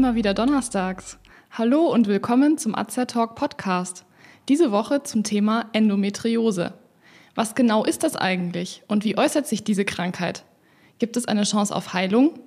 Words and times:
immer 0.00 0.14
wieder 0.14 0.32
donnerstags. 0.32 1.18
Hallo 1.50 1.82
und 1.82 2.06
willkommen 2.06 2.56
zum 2.56 2.74
Talk 2.74 3.34
Podcast. 3.34 4.06
Diese 4.48 4.72
Woche 4.72 5.02
zum 5.02 5.24
Thema 5.24 5.66
Endometriose. 5.74 6.72
Was 7.34 7.54
genau 7.54 7.84
ist 7.84 8.02
das 8.02 8.16
eigentlich 8.16 8.82
und 8.88 9.04
wie 9.04 9.18
äußert 9.18 9.46
sich 9.46 9.62
diese 9.62 9.84
Krankheit? 9.84 10.46
Gibt 10.98 11.18
es 11.18 11.28
eine 11.28 11.42
Chance 11.42 11.76
auf 11.76 11.92
Heilung? 11.92 12.38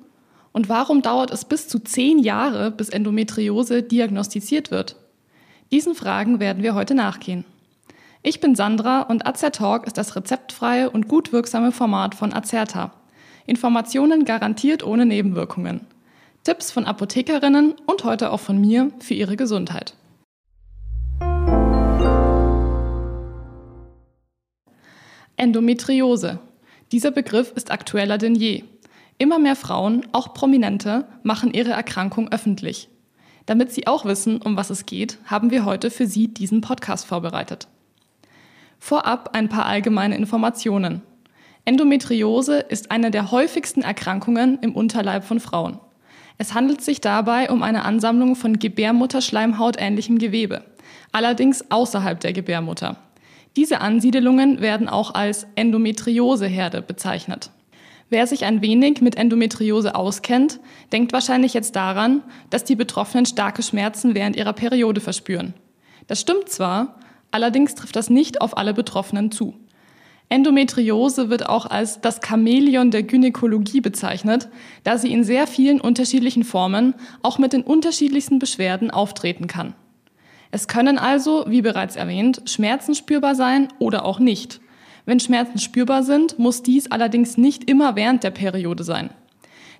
Und 0.52 0.68
warum 0.68 1.04
dauert 1.04 1.30
es 1.30 1.46
bis 1.46 1.68
zu 1.68 1.78
zehn 1.78 2.18
Jahre, 2.18 2.72
bis 2.72 2.90
Endometriose 2.90 3.84
diagnostiziert 3.84 4.72
wird? 4.72 4.96
Diesen 5.72 5.94
Fragen 5.94 6.40
werden 6.40 6.64
wir 6.64 6.74
heute 6.74 6.96
nachgehen. 6.96 7.46
Ich 8.24 8.40
bin 8.40 8.56
Sandra 8.56 9.02
und 9.02 9.26
Talk 9.26 9.86
ist 9.86 10.00
das 10.00 10.16
rezeptfreie 10.16 10.90
und 10.90 11.08
gut 11.08 11.32
wirksame 11.32 11.72
Format 11.72 12.16
von 12.16 12.34
Azerta. 12.34 12.94
Informationen 13.46 14.26
garantiert 14.26 14.84
ohne 14.84 15.06
Nebenwirkungen. 15.06 15.82
Tipps 16.44 16.72
von 16.72 16.84
Apothekerinnen 16.84 17.74
und 17.86 18.04
heute 18.04 18.30
auch 18.32 18.40
von 18.42 18.60
mir 18.60 18.92
für 19.00 19.14
Ihre 19.14 19.38
Gesundheit. 19.38 19.96
Endometriose. 25.38 26.40
Dieser 26.92 27.12
Begriff 27.12 27.54
ist 27.56 27.72
aktueller 27.72 28.18
denn 28.18 28.36
je. 28.36 28.64
Immer 29.18 29.40
mehr 29.40 29.56
Frauen, 29.56 30.06
auch 30.12 30.34
Prominente, 30.34 31.08
machen 31.24 31.54
ihre 31.54 31.72
Erkrankung 31.72 32.30
öffentlich. 32.34 32.90
Damit 33.46 33.72
Sie 33.72 33.88
auch 33.88 34.04
wissen, 34.04 34.42
um 34.42 34.58
was 34.58 34.70
es 34.70 34.86
geht, 34.86 35.20
haben 35.26 35.50
wir 35.50 35.64
heute 35.64 35.90
für 35.92 36.08
Sie 36.08 36.28
diesen 36.28 36.60
Podcast 36.60 37.06
vorbereitet. 37.06 37.70
Vorab 38.80 39.30
ein 39.34 39.48
paar 39.48 39.66
allgemeine 39.66 40.18
Informationen. 40.18 41.04
Endometriose 41.64 42.60
ist 42.60 42.92
eine 42.92 43.12
der 43.12 43.32
häufigsten 43.32 43.82
Erkrankungen 43.82 44.60
im 44.62 44.76
Unterleib 44.76 45.24
von 45.24 45.40
Frauen. 45.40 45.80
Es 46.38 46.54
handelt 46.54 46.82
sich 46.82 47.02
dabei 47.02 47.50
um 47.50 47.64
eine 47.64 47.86
Ansammlung 47.86 48.36
von 48.36 48.60
Gebärmutterschleimhautähnlichem 48.60 50.18
Gewebe, 50.18 50.64
allerdings 51.12 51.70
außerhalb 51.70 52.20
der 52.20 52.34
Gebärmutter. 52.34 52.98
Diese 53.56 53.82
Ansiedelungen 53.82 54.62
werden 54.62 54.90
auch 54.90 55.14
als 55.14 55.46
Endometrioseherde 55.56 56.82
bezeichnet. 56.82 57.52
Wer 58.10 58.28
sich 58.28 58.46
ein 58.46 58.62
wenig 58.62 59.02
mit 59.02 59.16
Endometriose 59.16 59.96
auskennt, 59.96 60.60
denkt 60.92 61.14
wahrscheinlich 61.14 61.54
jetzt 61.54 61.76
daran, 61.76 62.22
dass 62.50 62.64
die 62.64 62.76
Betroffenen 62.76 63.26
starke 63.26 63.64
Schmerzen 63.64 64.14
während 64.16 64.36
ihrer 64.36 64.54
Periode 64.54 65.02
verspüren. 65.02 65.54
Das 66.08 66.20
stimmt 66.20 66.50
zwar, 66.50 67.00
allerdings 67.32 67.76
trifft 67.76 67.96
das 67.96 68.10
nicht 68.10 68.42
auf 68.42 68.58
alle 68.58 68.74
Betroffenen 68.74 69.32
zu. 69.32 69.56
Endometriose 70.34 71.30
wird 71.30 71.48
auch 71.48 71.68
als 71.68 72.02
das 72.02 72.20
Chamäleon 72.28 72.90
der 72.90 73.04
Gynäkologie 73.04 73.82
bezeichnet, 73.82 74.50
da 74.84 74.98
sie 74.98 75.14
in 75.14 75.24
sehr 75.24 75.46
vielen 75.46 75.80
unterschiedlichen 75.80 76.44
Formen 76.44 76.96
auch 77.22 77.38
mit 77.38 77.54
den 77.54 77.62
unterschiedlichsten 77.62 78.40
Beschwerden 78.40 78.90
auftreten 78.90 79.46
kann. 79.46 79.76
Es 80.50 80.68
können 80.68 80.98
also, 80.98 81.46
wie 81.48 81.62
bereits 81.62 81.96
erwähnt, 81.96 82.42
Schmerzen 82.46 82.96
spürbar 82.96 83.36
sein 83.36 83.68
oder 83.78 84.06
auch 84.06 84.18
nicht. 84.18 84.60
Wenn 85.06 85.20
Schmerzen 85.20 85.60
spürbar 85.60 86.02
sind, 86.02 86.40
muss 86.40 86.64
dies 86.64 86.90
allerdings 86.90 87.38
nicht 87.38 87.70
immer 87.70 87.96
während 87.96 88.24
der 88.24 88.32
Periode 88.32 88.84
sein. 88.84 89.12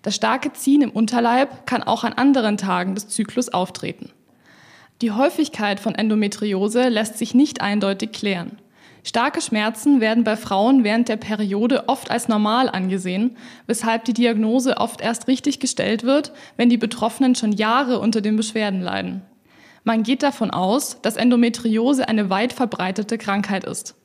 Das 0.04 0.14
starke 0.14 0.54
Ziehen 0.54 0.84
im 0.84 0.92
Unterleib 0.92 1.66
kann 1.66 1.82
auch 1.82 2.04
an 2.04 2.14
anderen 2.14 2.58
Tagen 2.58 2.94
des 2.94 3.08
Zyklus 3.08 3.50
auftreten. 3.50 4.12
Die 5.02 5.10
Häufigkeit 5.10 5.80
von 5.80 5.96
Endometriose 5.96 6.90
lässt 6.90 7.18
sich 7.18 7.34
nicht 7.34 7.62
eindeutig 7.62 8.12
klären. 8.12 8.60
Starke 9.06 9.42
Schmerzen 9.42 10.00
werden 10.00 10.24
bei 10.24 10.38
Frauen 10.38 10.86
während 10.86 11.10
der 11.10 11.18
Periode 11.18 11.90
oft 11.90 12.10
als 12.10 12.30
normal 12.30 12.70
angesehen, 12.70 13.36
weshalb 13.68 14.06
die 14.06 14.14
Diagnose 14.14 14.78
oft 14.78 15.02
erst 15.02 15.28
richtig 15.28 15.60
gestellt 15.60 16.04
wird, 16.04 16.32
wenn 16.56 16.70
die 16.70 16.78
Betroffenen 16.78 17.36
schon 17.36 17.52
Jahre 17.52 18.00
unter 18.00 18.22
den 18.22 18.38
Beschwerden 18.38 18.82
leiden. 18.82 19.22
Man 19.84 20.04
geht 20.04 20.24
davon 20.24 20.52
aus, 20.52 21.02
dass 21.02 21.18
Endometriose 21.18 22.08
eine 22.08 22.30
weit 22.30 22.54
verbreitete 22.54 23.18
Krankheit 23.18 23.66
ist. 23.66 23.96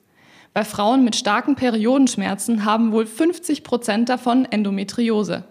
Bei 0.53 0.65
Frauen 0.65 1.05
mit 1.05 1.15
starken 1.15 1.55
Periodenschmerzen 1.55 2.65
haben 2.65 2.91
wohl 2.91 3.07
50 3.07 3.63
Prozent 3.63 4.09
davon 4.09 4.45
Endometriose. 4.47 5.45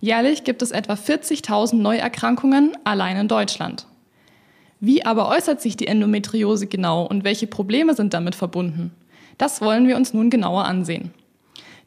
Jährlich 0.00 0.44
gibt 0.44 0.60
es 0.60 0.72
etwa 0.72 0.94
40.000 0.94 1.76
Neuerkrankungen 1.76 2.76
allein 2.84 3.16
in 3.16 3.28
Deutschland. 3.28 3.86
Wie 4.84 5.04
aber 5.04 5.28
äußert 5.28 5.60
sich 5.60 5.76
die 5.76 5.86
Endometriose 5.86 6.66
genau 6.66 7.06
und 7.06 7.22
welche 7.22 7.46
Probleme 7.46 7.94
sind 7.94 8.14
damit 8.14 8.34
verbunden? 8.34 8.90
Das 9.38 9.60
wollen 9.60 9.86
wir 9.86 9.94
uns 9.94 10.12
nun 10.12 10.28
genauer 10.28 10.64
ansehen. 10.64 11.14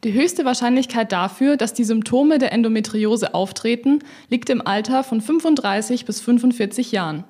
Die 0.02 0.14
höchste 0.14 0.46
Wahrscheinlichkeit 0.46 1.12
dafür, 1.12 1.58
dass 1.58 1.74
die 1.74 1.84
Symptome 1.84 2.38
der 2.38 2.52
Endometriose 2.52 3.34
auftreten, 3.34 3.98
liegt 4.30 4.48
im 4.48 4.66
Alter 4.66 5.04
von 5.04 5.20
35 5.20 6.06
bis 6.06 6.22
45 6.22 6.90
Jahren. 6.90 7.24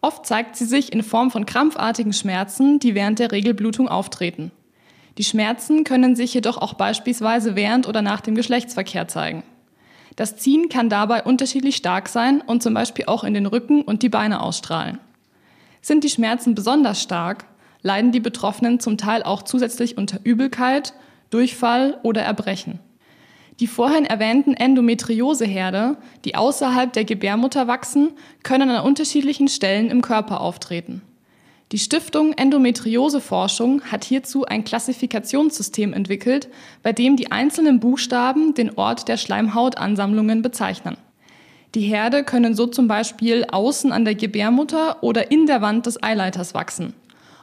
Oft 0.00 0.24
zeigt 0.24 0.56
sie 0.56 0.64
sich 0.64 0.90
in 0.90 1.02
Form 1.02 1.30
von 1.30 1.44
krampfartigen 1.44 2.14
Schmerzen, 2.14 2.78
die 2.78 2.94
während 2.94 3.18
der 3.18 3.30
Regelblutung 3.30 3.88
auftreten. 3.88 4.52
Die 5.18 5.24
Schmerzen 5.24 5.84
können 5.84 6.16
sich 6.16 6.32
jedoch 6.32 6.56
auch 6.56 6.72
beispielsweise 6.72 7.56
während 7.56 7.86
oder 7.86 8.00
nach 8.00 8.22
dem 8.22 8.34
Geschlechtsverkehr 8.34 9.06
zeigen. 9.06 9.42
Das 10.16 10.36
Ziehen 10.36 10.68
kann 10.68 10.88
dabei 10.88 11.24
unterschiedlich 11.24 11.76
stark 11.76 12.08
sein 12.08 12.40
und 12.40 12.62
zum 12.62 12.74
Beispiel 12.74 13.06
auch 13.06 13.24
in 13.24 13.34
den 13.34 13.46
Rücken 13.46 13.82
und 13.82 14.02
die 14.02 14.08
Beine 14.08 14.40
ausstrahlen. 14.40 14.98
Sind 15.80 16.04
die 16.04 16.10
Schmerzen 16.10 16.54
besonders 16.54 17.02
stark, 17.02 17.46
leiden 17.82 18.12
die 18.12 18.20
Betroffenen 18.20 18.80
zum 18.80 18.96
Teil 18.96 19.22
auch 19.22 19.42
zusätzlich 19.42 19.98
unter 19.98 20.20
Übelkeit, 20.24 20.94
Durchfall 21.30 21.98
oder 22.02 22.22
Erbrechen. 22.22 22.78
Die 23.60 23.66
vorhin 23.66 24.04
erwähnten 24.04 24.54
Endometrioseherde, 24.54 25.96
die 26.24 26.34
außerhalb 26.34 26.92
der 26.92 27.04
Gebärmutter 27.04 27.68
wachsen, 27.68 28.10
können 28.42 28.70
an 28.70 28.84
unterschiedlichen 28.84 29.48
Stellen 29.48 29.90
im 29.90 30.02
Körper 30.02 30.40
auftreten. 30.40 31.02
Die 31.72 31.78
Stiftung 31.78 32.34
Endometrioseforschung 32.34 33.82
hat 33.82 34.04
hierzu 34.04 34.44
ein 34.44 34.64
Klassifikationssystem 34.64 35.92
entwickelt, 35.92 36.48
bei 36.82 36.92
dem 36.92 37.16
die 37.16 37.32
einzelnen 37.32 37.80
Buchstaben 37.80 38.54
den 38.54 38.76
Ort 38.76 39.08
der 39.08 39.16
Schleimhautansammlungen 39.16 40.42
bezeichnen. 40.42 40.96
Die 41.74 41.80
Herde 41.80 42.22
können 42.22 42.54
so 42.54 42.66
zum 42.66 42.86
Beispiel 42.86 43.46
außen 43.50 43.90
an 43.90 44.04
der 44.04 44.14
Gebärmutter 44.14 45.02
oder 45.02 45.32
in 45.32 45.46
der 45.46 45.62
Wand 45.62 45.86
des 45.86 46.00
Eileiters 46.02 46.54
wachsen. 46.54 46.94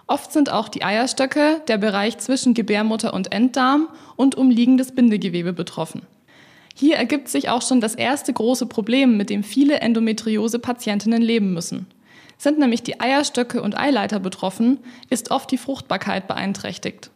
Oft 0.08 0.32
sind 0.32 0.52
auch 0.52 0.70
die 0.70 0.84
Eierstöcke, 0.84 1.62
der 1.68 1.78
Bereich 1.78 2.18
zwischen 2.20 2.54
Gebärmutter 2.54 3.14
und 3.14 3.32
Enddarm 3.32 3.90
und 4.16 4.36
umliegendes 4.36 4.94
Bindegewebe 4.94 5.52
betroffen. 5.52 6.04
Hier 6.76 6.96
ergibt 6.96 7.28
sich 7.28 7.50
auch 7.50 7.62
schon 7.62 7.82
das 7.82 7.96
erste 7.96 8.32
große 8.32 8.68
Problem, 8.68 9.18
mit 9.18 9.30
dem 9.30 9.44
viele 9.44 9.82
Endometriose-Patientinnen 9.82 11.22
leben 11.22 11.54
müssen. 11.54 11.88
Sind 12.42 12.58
nämlich 12.58 12.82
die 12.82 13.00
Eierstöcke 13.00 13.62
und 13.62 13.78
Eileiter 13.78 14.20
betroffen, 14.20 14.80
ist 15.12 15.30
oft 15.30 15.52
die 15.52 15.60
Fruchtbarkeit 15.60 16.28
beeinträchtigt. 16.28 17.12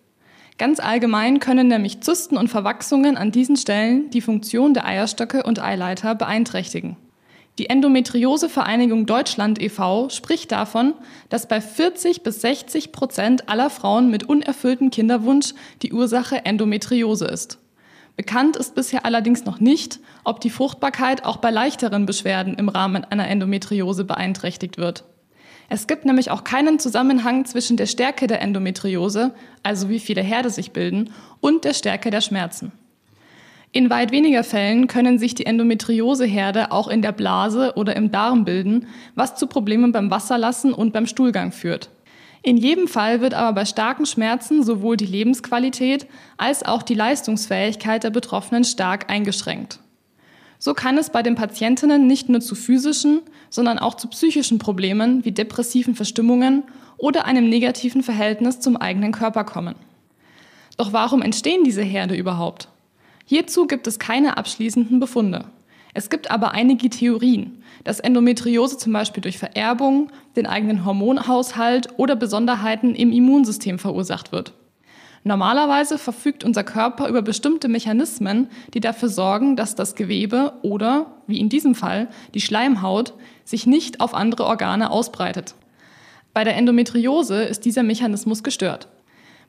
Ganz 0.59 0.79
allgemein 0.79 1.39
können 1.39 1.67
nämlich 1.67 2.01
Zysten 2.01 2.37
und 2.37 2.47
Verwachsungen 2.47 3.17
an 3.17 3.31
diesen 3.31 3.57
Stellen 3.57 4.11
die 4.11 4.21
Funktion 4.21 4.75
der 4.75 4.85
Eierstöcke 4.85 5.41
und 5.41 5.59
Eileiter 5.59 6.13
beeinträchtigen. 6.13 6.95
Die 7.57 7.71
Endometriose-Vereinigung 7.71 9.07
Deutschland 9.07 9.59
e.V. 9.59 10.09
spricht 10.09 10.51
davon, 10.51 10.93
dass 11.29 11.47
bei 11.47 11.59
40 11.59 12.21
bis 12.21 12.41
60 12.41 12.91
Prozent 12.91 13.49
aller 13.49 13.71
Frauen 13.71 14.11
mit 14.11 14.29
unerfülltem 14.29 14.91
Kinderwunsch 14.91 15.55
die 15.81 15.91
Ursache 15.91 16.45
Endometriose 16.45 17.25
ist. 17.25 17.57
Bekannt 18.15 18.57
ist 18.57 18.75
bisher 18.75 19.05
allerdings 19.05 19.43
noch 19.43 19.59
nicht, 19.59 19.99
ob 20.23 20.39
die 20.39 20.51
Fruchtbarkeit 20.51 21.25
auch 21.25 21.37
bei 21.37 21.49
leichteren 21.49 22.05
Beschwerden 22.05 22.53
im 22.53 22.69
Rahmen 22.69 23.03
einer 23.03 23.27
Endometriose 23.27 24.05
beeinträchtigt 24.05 24.77
wird. 24.77 25.03
Es 25.69 25.87
gibt 25.87 26.05
nämlich 26.05 26.31
auch 26.31 26.43
keinen 26.43 26.79
Zusammenhang 26.79 27.45
zwischen 27.45 27.77
der 27.77 27.87
Stärke 27.87 28.27
der 28.27 28.41
Endometriose, 28.41 29.33
also 29.63 29.89
wie 29.89 29.99
viele 29.99 30.21
Herde 30.21 30.49
sich 30.49 30.71
bilden, 30.71 31.11
und 31.41 31.65
der 31.65 31.73
Stärke 31.73 32.11
der 32.11 32.21
Schmerzen. 32.21 32.71
In 33.71 33.89
weit 33.89 34.11
weniger 34.11 34.45
Fällen 34.45 34.87
können 34.87 35.19
sich 35.19 35.35
die 35.35 35.45
Endometrioseherde 35.45 36.71
auch 36.71 36.87
in 36.87 37.01
der 37.01 37.11
Blase 37.11 37.73
oder 37.75 37.95
im 37.95 38.09
Darm 38.09 38.45
bilden, 38.45 38.87
was 39.15 39.35
zu 39.35 39.47
Problemen 39.47 39.91
beim 39.91 40.09
Wasserlassen 40.09 40.73
und 40.73 40.93
beim 40.93 41.07
Stuhlgang 41.07 41.51
führt. 41.51 41.89
In 42.41 42.57
jedem 42.57 42.87
Fall 42.87 43.21
wird 43.21 43.33
aber 43.33 43.53
bei 43.53 43.65
starken 43.65 44.05
Schmerzen 44.05 44.63
sowohl 44.63 44.97
die 44.97 45.07
Lebensqualität 45.07 46.07
als 46.37 46.63
auch 46.63 46.83
die 46.83 46.93
Leistungsfähigkeit 46.93 48.03
der 48.03 48.11
Betroffenen 48.11 48.63
stark 48.63 49.09
eingeschränkt. 49.09 49.79
So 50.65 50.73
kann 50.73 50.97
es 50.97 51.11
bei 51.11 51.21
den 51.21 51.35
Patientinnen 51.35 52.07
nicht 52.07 52.27
nur 52.27 52.41
zu 52.41 52.55
physischen, 52.55 53.21
sondern 53.51 53.77
auch 53.77 53.93
zu 53.93 54.07
psychischen 54.07 54.57
Problemen 54.57 55.23
wie 55.23 55.31
depressiven 55.31 55.93
Verstimmungen 55.93 56.63
oder 56.97 57.25
einem 57.25 57.47
negativen 57.47 58.01
Verhältnis 58.01 58.61
zum 58.61 58.75
eigenen 58.75 59.11
Körper 59.11 59.43
kommen. 59.43 59.75
Doch 60.75 60.91
warum 60.91 61.21
entstehen 61.21 61.63
diese 61.63 61.83
Herde 61.83 62.15
überhaupt? 62.15 62.69
Hierzu 63.25 63.67
gibt 63.67 63.85
es 63.85 63.99
keine 63.99 64.37
abschließenden 64.39 64.99
Befunde. 64.99 65.45
Es 65.93 66.09
gibt 66.09 66.31
aber 66.31 66.53
einige 66.53 66.89
Theorien, 66.89 67.61
dass 67.83 67.99
Endometriose 67.99 68.79
zum 68.79 68.91
Beispiel 68.91 69.21
durch 69.21 69.37
Vererbung, 69.37 70.11
den 70.35 70.47
eigenen 70.47 70.83
Hormonhaushalt 70.83 71.89
oder 71.97 72.15
Besonderheiten 72.15 72.95
im 72.95 73.11
Immunsystem 73.11 73.77
verursacht 73.77 74.31
wird. 74.31 74.53
Normalerweise 75.27 75.97
verfügt 75.97 76.43
unser 76.43 76.63
Körper 76.63 77.09
über 77.09 77.23
bestimmte 77.23 77.67
Mechanismen, 77.67 78.47
die 78.75 78.79
dafür 78.79 79.09
sorgen, 79.09 79.55
dass 79.55 79.73
das 79.73 79.95
Gewebe 79.95 80.53
oder, 80.61 81.07
wie 81.25 81.39
in 81.39 81.49
diesem 81.49 81.73
Fall, 81.73 82.09
die 82.35 82.41
Schleimhaut 82.41 83.15
sich 83.43 83.65
nicht 83.65 84.01
auf 84.01 84.13
andere 84.13 84.45
Organe 84.45 84.91
ausbreitet. 84.91 85.55
Bei 86.31 86.43
der 86.43 86.55
Endometriose 86.55 87.41
ist 87.41 87.65
dieser 87.65 87.81
Mechanismus 87.81 88.43
gestört. 88.43 88.87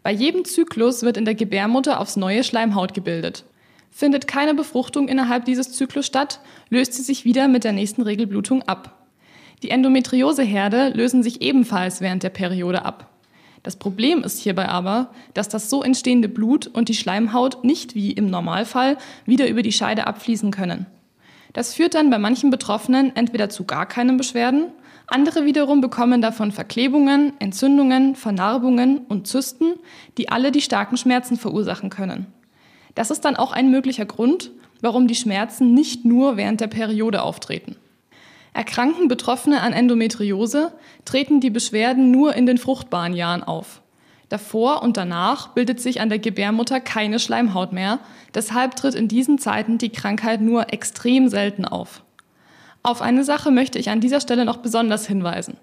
Bei 0.02 0.12
jedem 0.12 0.46
Zyklus 0.46 1.02
wird 1.02 1.18
in 1.18 1.26
der 1.26 1.34
Gebärmutter 1.34 2.00
aufs 2.00 2.16
neue 2.16 2.42
Schleimhaut 2.42 2.94
gebildet. 2.94 3.44
Findet 3.90 4.26
keine 4.26 4.54
Befruchtung 4.54 5.08
innerhalb 5.08 5.44
dieses 5.44 5.72
Zyklus 5.72 6.06
statt, 6.06 6.40
löst 6.70 6.94
sie 6.94 7.02
sich 7.02 7.26
wieder 7.26 7.48
mit 7.48 7.64
der 7.64 7.72
nächsten 7.72 8.00
Regelblutung 8.00 8.62
ab. 8.62 9.06
Die 9.62 9.70
Endometrioseherde 9.70 10.88
lösen 10.94 11.22
sich 11.22 11.42
ebenfalls 11.42 12.00
während 12.00 12.22
der 12.22 12.30
Periode 12.30 12.86
ab. 12.86 13.10
Das 13.62 13.76
Problem 13.76 14.22
ist 14.22 14.40
hierbei 14.40 14.68
aber, 14.68 15.10
dass 15.34 15.48
das 15.48 15.70
so 15.70 15.82
entstehende 15.82 16.28
Blut 16.28 16.66
und 16.66 16.88
die 16.88 16.94
Schleimhaut 16.94 17.64
nicht 17.64 17.94
wie 17.94 18.12
im 18.12 18.30
Normalfall 18.30 18.96
wieder 19.24 19.48
über 19.48 19.62
die 19.62 19.72
Scheide 19.72 20.06
abfließen 20.06 20.50
können. 20.50 20.86
Das 21.52 21.74
führt 21.74 21.94
dann 21.94 22.10
bei 22.10 22.18
manchen 22.18 22.50
Betroffenen 22.50 23.16
entweder 23.16 23.48
zu 23.48 23.64
gar 23.64 23.86
keinen 23.86 24.16
Beschwerden, 24.16 24.66
andere 25.06 25.44
wiederum 25.44 25.80
bekommen 25.80 26.20
davon 26.20 26.50
Verklebungen, 26.50 27.32
Entzündungen, 27.38 28.16
Vernarbungen 28.16 28.98
und 28.98 29.26
Zysten, 29.26 29.74
die 30.18 30.28
alle 30.28 30.50
die 30.50 30.60
starken 30.60 30.96
Schmerzen 30.96 31.36
verursachen 31.36 31.90
können. 31.90 32.26
Das 32.94 33.10
ist 33.10 33.24
dann 33.24 33.36
auch 33.36 33.52
ein 33.52 33.70
möglicher 33.70 34.04
Grund, 34.04 34.50
warum 34.80 35.06
die 35.06 35.14
Schmerzen 35.14 35.74
nicht 35.74 36.04
nur 36.04 36.36
während 36.36 36.60
der 36.60 36.66
Periode 36.66 37.22
auftreten. 37.22 37.76
Erkranken 38.56 39.06
Betroffene 39.06 39.60
an 39.60 39.74
Endometriose, 39.74 40.72
treten 41.04 41.40
die 41.40 41.50
Beschwerden 41.50 42.10
nur 42.10 42.34
in 42.34 42.46
den 42.46 42.56
fruchtbaren 42.56 43.12
Jahren 43.12 43.44
auf. 43.44 43.82
Davor 44.30 44.82
und 44.82 44.96
danach 44.96 45.48
bildet 45.48 45.78
sich 45.78 46.00
an 46.00 46.08
der 46.08 46.20
Gebärmutter 46.20 46.80
keine 46.80 47.18
Schleimhaut 47.18 47.74
mehr, 47.74 47.98
deshalb 48.34 48.74
tritt 48.74 48.94
in 48.94 49.08
diesen 49.08 49.36
Zeiten 49.36 49.76
die 49.76 49.90
Krankheit 49.90 50.40
nur 50.40 50.72
extrem 50.72 51.28
selten 51.28 51.66
auf. 51.66 52.02
Auf 52.82 53.02
eine 53.02 53.24
Sache 53.24 53.50
möchte 53.50 53.78
ich 53.78 53.90
an 53.90 54.00
dieser 54.00 54.22
Stelle 54.22 54.46
noch 54.46 54.56
besonders 54.56 55.06
hinweisen. 55.06 55.58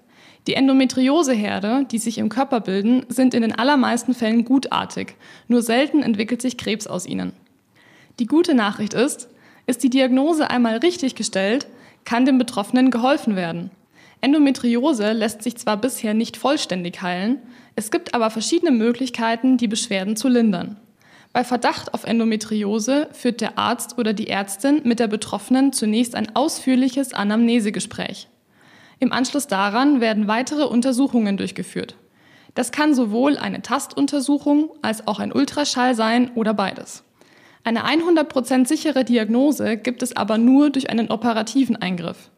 Die 0.45 0.53
Endometrioseherde, 0.53 1.87
die 1.89 1.97
sich 1.97 2.19
im 2.19 2.29
Körper 2.29 2.59
bilden, 2.59 3.07
sind 3.09 3.33
in 3.33 3.41
den 3.41 3.55
allermeisten 3.57 4.13
Fällen 4.13 4.45
gutartig, 4.45 5.15
nur 5.47 5.63
selten 5.63 6.03
entwickelt 6.03 6.43
sich 6.43 6.57
Krebs 6.57 6.85
aus 6.85 7.07
ihnen. 7.07 7.33
Die 8.19 8.27
gute 8.27 8.53
Nachricht 8.53 8.93
ist, 8.93 9.29
ist 9.65 9.81
die 9.81 9.89
Diagnose 9.89 10.51
einmal 10.51 10.77
richtig 10.77 11.15
gestellt, 11.15 11.65
kann 12.05 12.25
dem 12.25 12.37
Betroffenen 12.37 12.91
geholfen 12.91 13.35
werden. 13.35 13.71
Endometriose 14.21 15.11
lässt 15.11 15.43
sich 15.43 15.57
zwar 15.57 15.77
bisher 15.77 16.13
nicht 16.13 16.37
vollständig 16.37 17.01
heilen, 17.01 17.39
es 17.75 17.91
gibt 17.91 18.13
aber 18.13 18.29
verschiedene 18.29 18.71
Möglichkeiten, 18.71 19.57
die 19.57 19.67
Beschwerden 19.67 20.15
zu 20.15 20.27
lindern. 20.27 20.77
Bei 21.33 21.43
Verdacht 21.43 21.95
auf 21.95 22.03
Endometriose 22.03 23.09
führt 23.11 23.41
der 23.41 23.57
Arzt 23.57 23.97
oder 23.97 24.13
die 24.13 24.27
Ärztin 24.27 24.81
mit 24.83 24.99
der 24.99 25.07
Betroffenen 25.07 25.73
zunächst 25.73 26.13
ein 26.13 26.35
ausführliches 26.35 27.13
Anamnesegespräch. 27.13 28.27
Im 28.99 29.11
Anschluss 29.11 29.47
daran 29.47 29.99
werden 29.99 30.27
weitere 30.27 30.63
Untersuchungen 30.63 31.35
durchgeführt. 31.35 31.95
Das 32.53 32.71
kann 32.71 32.93
sowohl 32.93 33.37
eine 33.37 33.63
Tastuntersuchung 33.63 34.69
als 34.83 35.07
auch 35.07 35.19
ein 35.19 35.33
Ultraschall 35.33 35.95
sein 35.95 36.31
oder 36.35 36.53
beides. 36.53 37.03
Eine 37.65 37.85
100% 37.85 38.67
sichere 38.67 39.05
Diagnose 39.05 39.77
gibt 39.77 40.03
es 40.03 40.17
aber 40.17 40.37
nur 40.37 40.69
durch 40.69 40.89
einen 40.89 41.09
operativen 41.09 41.77
Eingriff. 41.77 42.29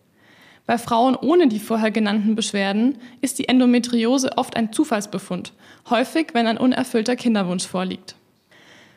Bei 0.68 0.77
Frauen 0.77 1.16
ohne 1.16 1.48
die 1.48 1.60
vorher 1.60 1.89
genannten 1.89 2.36
Beschwerden 2.36 3.00
ist 3.22 3.39
die 3.39 3.48
Endometriose 3.50 4.38
oft 4.38 4.56
ein 4.56 4.72
Zufallsbefund, 4.72 5.54
häufig 5.89 6.27
wenn 6.33 6.45
ein 6.45 6.57
unerfüllter 6.57 7.16
Kinderwunsch 7.16 7.66
vorliegt. 7.66 8.16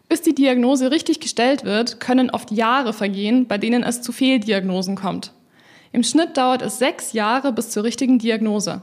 Bis 0.08 0.20
die 0.20 0.34
Diagnose 0.34 0.90
richtig 0.90 1.20
gestellt 1.20 1.64
wird, 1.64 2.00
können 2.00 2.30
oft 2.30 2.50
Jahre 2.50 2.92
vergehen, 2.92 3.46
bei 3.46 3.56
denen 3.56 3.82
es 3.82 4.02
zu 4.02 4.12
Fehldiagnosen 4.12 4.96
kommt. 4.96 5.32
Im 5.92 6.02
Schnitt 6.02 6.36
dauert 6.36 6.60
es 6.60 6.78
sechs 6.78 7.14
Jahre 7.14 7.52
bis 7.52 7.70
zur 7.70 7.84
richtigen 7.84 8.18
Diagnose. 8.18 8.82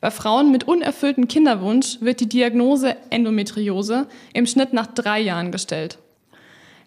Bei 0.00 0.10
Frauen 0.10 0.50
mit 0.50 0.64
unerfülltem 0.64 1.28
Kinderwunsch 1.28 2.00
wird 2.00 2.20
die 2.20 2.28
Diagnose 2.28 2.96
Endometriose 3.10 4.08
im 4.32 4.46
Schnitt 4.46 4.72
nach 4.72 4.88
drei 4.88 5.20
Jahren 5.20 5.52
gestellt. 5.52 5.98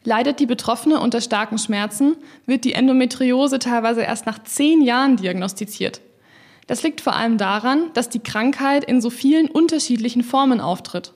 Leidet 0.03 0.39
die 0.39 0.45
Betroffene 0.45 0.99
unter 0.99 1.21
starken 1.21 1.57
Schmerzen, 1.57 2.17
wird 2.45 2.65
die 2.65 2.73
Endometriose 2.73 3.59
teilweise 3.59 4.01
erst 4.01 4.25
nach 4.25 4.43
zehn 4.43 4.81
Jahren 4.81 5.15
diagnostiziert. 5.15 6.01
Das 6.67 6.83
liegt 6.83 7.01
vor 7.01 7.15
allem 7.15 7.37
daran, 7.37 7.91
dass 7.93 8.09
die 8.09 8.19
Krankheit 8.19 8.83
in 8.85 9.01
so 9.01 9.09
vielen 9.09 9.47
unterschiedlichen 9.47 10.23
Formen 10.23 10.61
auftritt. 10.61 11.13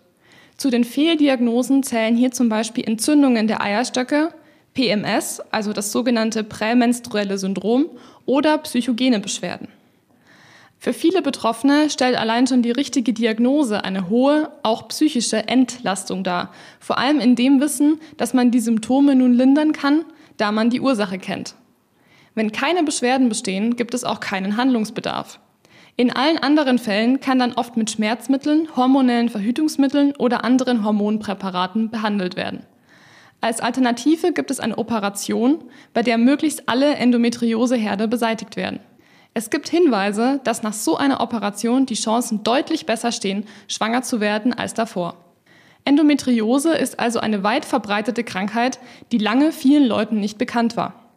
Zu 0.57 0.69
den 0.69 0.83
Fehldiagnosen 0.83 1.83
zählen 1.83 2.15
hier 2.15 2.31
zum 2.31 2.49
Beispiel 2.49 2.85
Entzündungen 2.85 3.47
der 3.47 3.61
Eierstöcke, 3.61 4.33
PMS, 4.73 5.41
also 5.51 5.73
das 5.73 5.91
sogenannte 5.91 6.43
prämenstruelle 6.43 7.37
Syndrom, 7.37 7.87
oder 8.25 8.57
psychogene 8.59 9.19
Beschwerden. 9.19 9.69
Für 10.79 10.93
viele 10.93 11.21
Betroffene 11.21 11.89
stellt 11.89 12.15
allein 12.17 12.45
schon 12.45 12.61
die 12.61 12.71
richtige 12.71 13.11
Diagnose 13.11 13.83
eine 13.83 14.09
hohe, 14.09 14.51
auch 14.61 14.87
psychische 14.89 15.47
Entlastung 15.47 16.23
dar. 16.23 16.51
Vor 16.79 16.99
allem 16.99 17.19
in 17.19 17.35
dem 17.35 17.59
Wissen, 17.59 17.99
dass 18.17 18.33
man 18.33 18.51
die 18.51 18.59
Symptome 18.59 19.15
nun 19.15 19.33
lindern 19.33 19.71
kann, 19.71 20.05
da 20.37 20.51
man 20.51 20.69
die 20.69 20.81
Ursache 20.81 21.17
kennt. 21.17 21.55
Wenn 22.35 22.51
keine 22.51 22.83
Beschwerden 22.83 23.29
bestehen, 23.29 23.75
gibt 23.75 23.95
es 23.95 24.03
auch 24.03 24.19
keinen 24.19 24.57
Handlungsbedarf. 24.57 25.39
In 25.95 26.15
allen 26.15 26.37
anderen 26.37 26.77
Fällen 26.77 27.19
kann 27.19 27.39
dann 27.39 27.53
oft 27.53 27.75
mit 27.75 27.89
Schmerzmitteln, 27.89 28.67
hormonellen 28.75 29.29
Verhütungsmitteln 29.29 30.15
oder 30.15 30.43
anderen 30.43 30.85
Hormonpräparaten 30.85 31.89
behandelt 31.89 32.35
werden. 32.35 32.67
Als 33.41 33.61
Alternative 33.61 34.31
gibt 34.31 34.51
es 34.51 34.59
eine 34.59 34.77
Operation, 34.77 35.63
bei 35.93 36.03
der 36.03 36.19
möglichst 36.19 36.69
alle 36.69 36.95
Endometrioseherde 36.95 38.07
beseitigt 38.07 38.55
werden. 38.55 38.79
Es 39.37 39.51
gibt 39.51 39.69
Hinweise, 39.69 40.41
dass 40.45 40.63
nach 40.63 40.73
so 40.73 40.97
einer 40.97 41.21
Operation 41.21 41.85
die 41.85 41.93
Chancen 41.93 42.41
deutlich 42.41 42.87
besser 42.87 43.11
stehen, 43.11 43.45
schwanger 43.67 44.01
zu 44.01 44.19
werden 44.19 44.51
als 44.51 44.73
davor. 44.73 45.15
Endometriose 45.85 46.73
ist 46.73 46.99
also 46.99 47.19
eine 47.19 47.43
weit 47.43 47.63
verbreitete 47.63 48.23
Krankheit, 48.23 48.79
die 49.11 49.19
lange 49.19 49.51
vielen 49.51 49.85
Leuten 49.85 50.19
nicht 50.19 50.39
bekannt 50.39 50.75
war. 50.75 51.11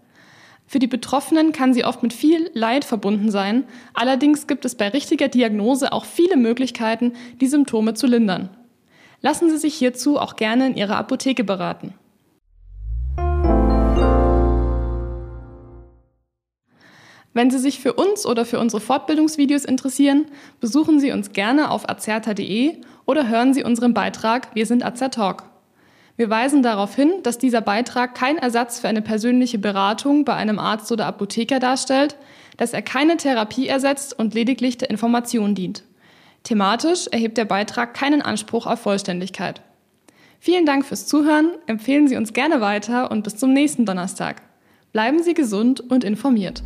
Für 0.66 0.78
die 0.78 0.86
Betroffenen 0.86 1.52
kann 1.52 1.72
sie 1.72 1.86
oft 1.86 2.02
mit 2.02 2.12
viel 2.12 2.50
Leid 2.52 2.84
verbunden 2.84 3.30
sein, 3.30 3.64
allerdings 3.94 4.46
gibt 4.46 4.66
es 4.66 4.74
bei 4.74 4.88
richtiger 4.88 5.28
Diagnose 5.28 5.90
auch 5.90 6.04
viele 6.04 6.36
Möglichkeiten, 6.36 7.14
die 7.40 7.46
Symptome 7.46 7.94
zu 7.94 8.06
lindern. 8.06 8.50
Lassen 9.22 9.48
Sie 9.48 9.56
sich 9.56 9.72
hierzu 9.76 10.18
auch 10.18 10.36
gerne 10.36 10.66
in 10.66 10.76
Ihrer 10.76 10.98
Apotheke 10.98 11.42
beraten. 11.42 11.94
Wenn 17.32 17.50
Sie 17.50 17.58
sich 17.58 17.78
für 17.78 17.92
uns 17.92 18.26
oder 18.26 18.44
für 18.44 18.58
unsere 18.58 18.80
Fortbildungsvideos 18.80 19.64
interessieren, 19.64 20.26
besuchen 20.60 20.98
Sie 20.98 21.12
uns 21.12 21.32
gerne 21.32 21.70
auf 21.70 21.88
azerta.de 21.88 22.78
oder 23.06 23.28
hören 23.28 23.54
Sie 23.54 23.62
unseren 23.62 23.94
Beitrag 23.94 24.48
Wir 24.54 24.66
sind 24.66 24.84
Azertalk. 24.84 25.44
Wir 26.16 26.28
weisen 26.28 26.62
darauf 26.62 26.94
hin, 26.94 27.12
dass 27.22 27.38
dieser 27.38 27.60
Beitrag 27.60 28.14
kein 28.14 28.36
Ersatz 28.36 28.80
für 28.80 28.88
eine 28.88 29.00
persönliche 29.00 29.58
Beratung 29.58 30.24
bei 30.24 30.34
einem 30.34 30.58
Arzt 30.58 30.90
oder 30.92 31.06
Apotheker 31.06 31.60
darstellt, 31.60 32.16
dass 32.56 32.72
er 32.72 32.82
keine 32.82 33.16
Therapie 33.16 33.68
ersetzt 33.68 34.18
und 34.18 34.34
lediglich 34.34 34.76
der 34.76 34.90
Information 34.90 35.54
dient. 35.54 35.84
Thematisch 36.42 37.06
erhebt 37.06 37.38
der 37.38 37.44
Beitrag 37.44 37.94
keinen 37.94 38.22
Anspruch 38.22 38.66
auf 38.66 38.80
Vollständigkeit. 38.80 39.62
Vielen 40.40 40.66
Dank 40.66 40.84
fürs 40.84 41.06
Zuhören, 41.06 41.52
empfehlen 41.66 42.08
Sie 42.08 42.16
uns 42.16 42.32
gerne 42.32 42.60
weiter 42.60 43.10
und 43.10 43.22
bis 43.22 43.36
zum 43.36 43.52
nächsten 43.52 43.86
Donnerstag. 43.86 44.42
Bleiben 44.92 45.22
Sie 45.22 45.34
gesund 45.34 45.80
und 45.80 46.02
informiert. 46.02 46.64